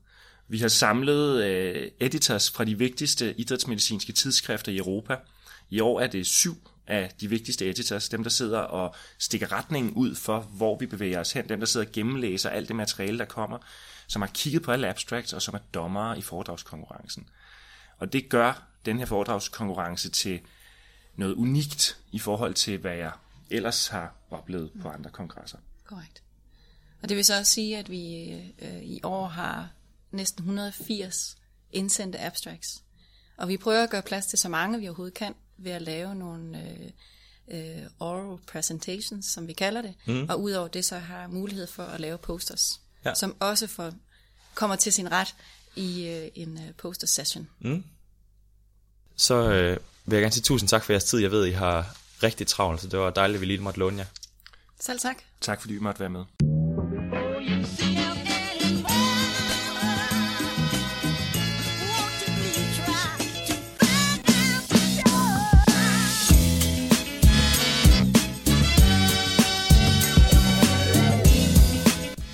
Vi 0.48 0.58
har 0.58 0.68
samlet 0.68 1.44
øh, 1.44 1.92
editors 2.00 2.52
fra 2.52 2.64
de 2.64 2.78
vigtigste 2.78 3.34
idrætsmedicinske 3.40 4.14
tidsskrifter 4.14 4.72
i 4.72 4.78
Europa. 4.78 5.16
I 5.70 5.80
år 5.80 6.00
er 6.00 6.08
det 6.08 6.28
syv 6.28 6.58
af 6.88 7.12
de 7.22 7.28
vigtigste 7.28 7.70
editors, 7.70 8.10
dem 8.10 8.24
der 8.24 8.30
sidder 8.30 8.60
og 8.60 8.96
stikker 9.18 9.52
retningen 9.52 9.94
ud 9.94 10.16
for, 10.16 10.40
hvor 10.40 10.78
vi 10.78 10.86
bevæger 10.86 11.20
os 11.20 11.32
hen, 11.32 11.50
dem 11.50 11.60
der 11.60 11.66
sidder 11.66 11.86
og 11.86 11.92
gennemlæser 11.92 12.50
alt 12.50 12.68
det 12.68 12.76
materiale, 12.76 13.20
der 13.20 13.26
kommer, 13.26 13.58
som 14.08 14.22
har 14.22 14.30
kigget 14.34 14.62
på 14.62 14.72
alle 14.72 14.90
abstracts 14.90 15.34
og 15.34 15.42
som 15.42 15.54
er 15.54 15.60
dommere 15.74 16.18
i 16.18 16.22
foredragskonkurrencen. 16.22 17.30
Og 17.98 18.14
det 18.14 18.30
gør 18.30 18.64
den 18.86 19.00
her 19.00 19.06
foredragskonkurrence 19.06 20.10
til 20.10 20.40
noget 21.16 21.34
unikt 21.34 21.98
i 22.12 22.20
forhold 22.20 22.54
til, 22.54 22.78
hvad 22.78 22.96
jeg 22.96 23.12
ellers 23.52 23.88
har 23.88 24.16
oplevet 24.30 24.72
på 24.82 24.90
andre 24.90 25.10
kongresser. 25.10 25.58
Korrekt. 25.86 26.24
Og 27.02 27.10
det 27.10 27.18
vil 27.18 27.26
så 27.26 27.38
også 27.38 27.52
sige, 27.52 27.78
at 27.78 27.90
vi 27.90 28.32
øh, 28.62 28.84
i 28.84 29.00
år 29.04 29.28
har 29.28 29.70
næsten 30.12 30.42
180 30.42 31.38
indsendte 31.72 32.20
abstracts. 32.20 32.84
Og 33.38 33.48
vi 33.48 33.58
prøver 33.58 33.84
at 33.84 33.90
gøre 33.90 34.02
plads 34.02 34.26
til 34.26 34.40
så 34.40 34.50
mange, 34.50 34.80
vi 34.80 34.88
overhovedet 34.88 35.14
kan, 35.14 35.36
ved 35.58 35.72
at 35.72 35.82
lave 35.82 36.16
nogle 36.16 36.62
øh, 36.62 36.92
øh, 37.52 37.84
oral 38.00 38.38
presentations, 38.48 39.26
som 39.26 39.48
vi 39.48 39.54
kalder 39.54 39.82
det. 39.82 39.94
Mm. 40.06 40.26
Og 40.30 40.42
udover 40.42 40.68
det, 40.68 40.86
så 40.86 40.98
har 40.98 41.28
mulighed 41.28 41.68
for 41.68 41.84
at 41.84 42.00
lave 42.00 42.18
posters, 42.18 42.82
ja. 43.06 43.14
som 43.14 43.36
også 43.40 43.68
får, 43.68 43.94
kommer 44.54 44.76
til 44.76 44.94
sin 44.94 45.12
ret 45.12 45.36
i 45.76 46.08
øh, 46.08 46.30
en 46.36 46.58
øh, 46.58 46.74
poster 46.78 47.08
session. 47.08 47.50
Mm. 47.60 47.84
Så 49.16 49.52
øh, 49.52 49.78
vil 50.06 50.16
jeg 50.16 50.22
gerne 50.22 50.34
sige 50.34 50.44
tusind 50.44 50.70
tak 50.70 50.84
for 50.84 50.94
jeres 50.94 51.04
tid. 51.04 51.20
Jeg 51.20 51.32
ved, 51.32 51.46
I 51.46 51.52
har 51.52 51.98
rigtig 52.24 52.48
travlt, 52.48 52.82
så 52.82 52.88
det 52.88 53.00
var 53.00 53.10
dejligt, 53.10 53.38
at 53.38 53.42
vi 53.42 53.46
lige 53.46 53.62
måtte 53.62 53.80
låne 53.80 53.98
jer. 53.98 54.06
Selv 54.80 55.00
tak. 55.00 55.16
Tak 55.42 55.62
fordi 55.62 55.74
vi 55.74 55.80
måtte 55.80 56.00
være 56.00 56.10
med. 56.10 56.24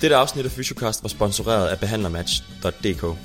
Dette 0.00 0.16
afsnit 0.16 0.44
af 0.44 0.50
Fysiocast 0.50 1.02
var 1.02 1.08
sponsoreret 1.08 1.68
af 1.68 1.78
behandlermatch.dk. 1.78 3.18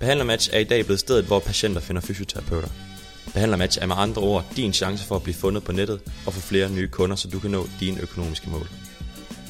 Behandlermatch 0.00 0.50
er 0.52 0.58
i 0.58 0.64
dag 0.64 0.84
blevet 0.84 1.00
stedet, 1.00 1.24
hvor 1.24 1.38
patienter 1.38 1.80
finder 1.80 2.02
fysioterapeuter. 2.02 2.68
Behandlermatch 3.34 3.78
er 3.80 3.86
med 3.86 3.96
andre 3.98 4.22
ord 4.22 4.44
din 4.56 4.72
chance 4.72 5.04
for 5.04 5.16
at 5.16 5.22
blive 5.22 5.34
fundet 5.34 5.64
på 5.64 5.72
nettet 5.72 6.00
og 6.26 6.34
få 6.34 6.40
flere 6.40 6.70
nye 6.70 6.88
kunder, 6.88 7.16
så 7.16 7.28
du 7.28 7.38
kan 7.38 7.50
nå 7.50 7.66
dine 7.80 8.00
økonomiske 8.00 8.50
mål. 8.50 8.68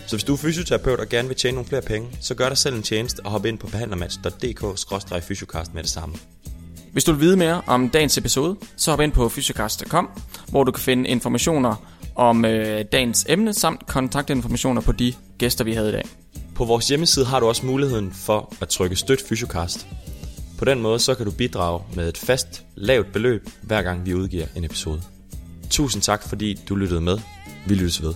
Så 0.06 0.16
hvis 0.16 0.24
du 0.24 0.32
er 0.32 0.36
fysioterapeut 0.36 1.00
og 1.00 1.08
gerne 1.08 1.28
vil 1.28 1.36
tjene 1.36 1.54
nogle 1.54 1.68
flere 1.68 1.82
penge, 1.82 2.08
så 2.20 2.34
gør 2.34 2.48
dig 2.48 2.58
selv 2.58 2.76
en 2.76 2.82
tjeneste 2.82 3.20
og 3.20 3.30
hop 3.30 3.46
ind 3.46 3.58
på 3.58 3.66
behandlermatch.dk-fysiocast 3.66 5.74
med 5.74 5.82
det 5.82 5.90
samme. 5.90 6.14
Hvis 6.92 7.04
du 7.04 7.12
vil 7.12 7.20
vide 7.20 7.36
mere 7.36 7.62
om 7.66 7.88
dagens 7.88 8.18
episode, 8.18 8.56
så 8.76 8.90
hop 8.90 9.00
ind 9.00 9.12
på 9.12 9.28
fysiocast.com, 9.28 10.08
hvor 10.48 10.64
du 10.64 10.72
kan 10.72 10.82
finde 10.82 11.08
informationer 11.08 11.76
om 12.14 12.44
øh, 12.44 12.84
dagens 12.92 13.26
emne 13.28 13.54
samt 13.54 13.86
kontaktinformationer 13.86 14.80
på 14.80 14.92
de 14.92 15.14
gæster, 15.38 15.64
vi 15.64 15.74
havde 15.74 15.88
i 15.88 15.92
dag. 15.92 16.04
På 16.54 16.64
vores 16.64 16.88
hjemmeside 16.88 17.26
har 17.26 17.40
du 17.40 17.46
også 17.46 17.66
muligheden 17.66 18.12
for 18.12 18.52
at 18.60 18.68
trykke 18.68 18.96
støt 18.96 19.22
Fysiocast. 19.28 19.86
På 20.60 20.64
den 20.64 20.80
måde 20.80 20.98
så 20.98 21.14
kan 21.14 21.26
du 21.26 21.32
bidrage 21.32 21.82
med 21.94 22.08
et 22.08 22.18
fast, 22.18 22.64
lavt 22.74 23.12
beløb, 23.12 23.48
hver 23.62 23.82
gang 23.82 24.06
vi 24.06 24.14
udgiver 24.14 24.46
en 24.56 24.64
episode. 24.64 25.02
Tusind 25.70 26.02
tak, 26.02 26.28
fordi 26.28 26.58
du 26.68 26.74
lyttede 26.74 27.00
med. 27.00 27.18
Vi 27.66 27.74
lyttes 27.74 28.02
ved. 28.02 28.14